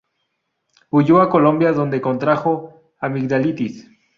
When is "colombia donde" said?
1.29-2.01